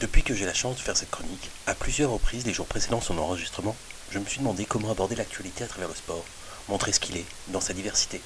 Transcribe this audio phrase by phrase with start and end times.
[0.00, 3.00] Depuis que j'ai la chance de faire cette chronique, à plusieurs reprises les jours précédant
[3.00, 3.74] son enregistrement,
[4.10, 6.22] je me suis demandé comment aborder l'actualité à travers le sport,
[6.68, 8.20] montrer ce qu'il est, dans sa diversité,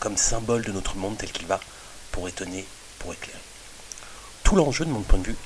[0.00, 1.60] comme symbole de notre monde tel qu'il va,
[2.10, 2.66] pour étonner,
[2.98, 3.38] pour éclairer.
[4.42, 5.36] Tout l'enjeu de mon point de vue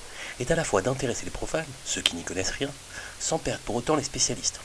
[0.40, 2.70] est à la fois d'intéresser les profanes, ceux qui n'y connaissent rien,
[3.20, 4.60] sans perdre pour autant les spécialistes,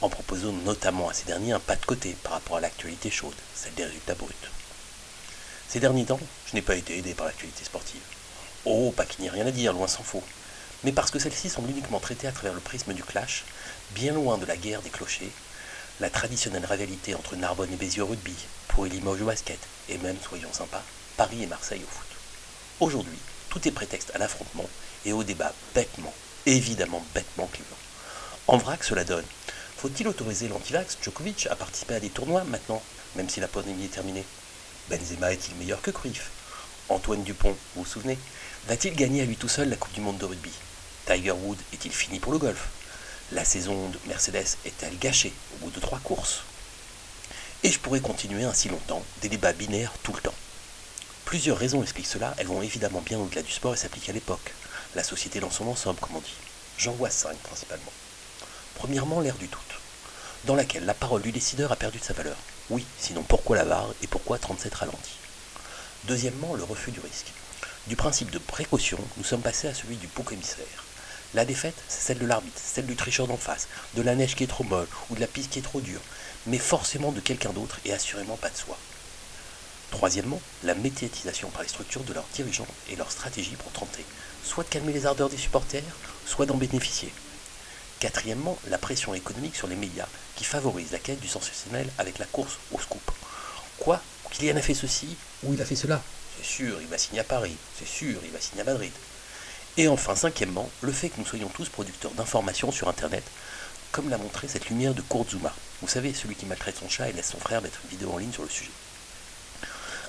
[0.00, 3.36] en proposant notamment à ces derniers un pas de côté par rapport à l'actualité chaude,
[3.54, 4.34] celle des résultats bruts.
[5.68, 8.02] Ces derniers temps, je n'ai pas été aidé par l'actualité sportive.
[8.64, 10.24] Oh, pas qu'il n'y ait rien à dire, loin s'en faut.
[10.84, 13.44] Mais parce que celles-ci sont uniquement traitées à travers le prisme du clash,
[13.92, 15.32] bien loin de la guerre des clochers,
[16.00, 18.34] la traditionnelle rivalité entre Narbonne et Bézieux au rugby,
[18.68, 20.82] pour Limoges au basket, et même, soyons sympas,
[21.16, 22.06] Paris et Marseille au foot.
[22.80, 24.68] Aujourd'hui, tout est prétexte à l'affrontement
[25.06, 26.12] et au débat bêtement,
[26.44, 27.76] évidemment bêtement clivant.
[28.48, 29.24] En vrac, cela donne.
[29.78, 32.82] Faut-il autoriser l'antivax Djokovic à participer à des tournois maintenant,
[33.14, 34.24] même si la pandémie est terminée?
[34.90, 36.30] Benzema est-il meilleur que Cruyff?
[36.88, 38.18] Antoine Dupont, vous vous souvenez?
[38.68, 40.52] Va-t-il gagner à lui tout seul la Coupe du Monde de rugby?
[41.06, 42.66] Tiger Wood est-il fini pour le golf?
[43.30, 46.42] La saison de Mercedes est-elle gâchée au bout de trois courses?
[47.62, 50.34] Et je pourrais continuer ainsi longtemps, des débats binaires tout le temps.
[51.24, 54.52] Plusieurs raisons expliquent cela, elles vont évidemment bien au-delà du sport et s'appliquent à l'époque,
[54.96, 56.34] la société dans son ensemble, comme on dit.
[56.76, 57.92] J'en vois cinq principalement.
[58.74, 59.80] Premièrement, l'ère du doute,
[60.42, 62.36] dans laquelle la parole du décideur a perdu de sa valeur.
[62.68, 65.18] Oui, sinon pourquoi la VAR et pourquoi 37 ralentis?
[66.04, 67.32] Deuxièmement, le refus du risque.
[67.86, 70.84] Du principe de précaution, nous sommes passés à celui du bouc émissaire.
[71.34, 74.44] La défaite, c'est celle de l'arbitre, celle du tricheur d'en face, de la neige qui
[74.44, 76.00] est trop molle ou de la piste qui est trop dure,
[76.46, 78.78] mais forcément de quelqu'un d'autre et assurément pas de soi.
[79.90, 84.04] Troisièmement, la médiatisation par les structures de leurs dirigeants et leur stratégie pour tenter
[84.46, 85.82] soit de calmer les ardeurs des supporters,
[86.24, 87.12] soit d'en bénéficier.
[87.98, 92.26] Quatrièmement, la pression économique sur les médias qui favorise la quête du sensationnel avec la
[92.26, 93.10] course au scoop.
[93.78, 96.02] Quoi Kylian a fait ceci ou il a fait cela
[96.36, 97.56] C'est sûr, il va signer à Paris.
[97.78, 98.92] C'est sûr, il va signer à Madrid.
[99.78, 103.24] Et enfin, cinquièmement, le fait que nous soyons tous producteurs d'informations sur Internet,
[103.92, 105.54] comme l'a montré cette lumière de Kurzuma.
[105.82, 108.16] Vous savez, celui qui maltraite son chat et laisse son frère mettre une vidéo en
[108.16, 108.70] ligne sur le sujet.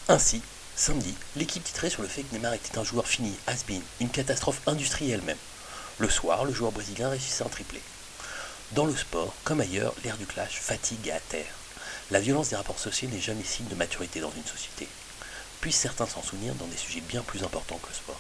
[0.07, 0.41] Ainsi,
[0.77, 4.61] samedi, l'équipe titrait sur le fait que Neymar était un joueur fini, has-been, une catastrophe
[4.67, 5.37] industrielle même.
[5.97, 7.81] Le soir, le joueur brésilien réussissait un triplé.
[8.71, 11.53] Dans le sport, comme ailleurs, l'ère du clash fatigue et atterre.
[12.09, 14.87] La violence des rapports sociaux n'est jamais signe de maturité dans une société.
[15.59, 18.19] Puissent certains s'en souvenir dans des sujets bien plus importants que le sport.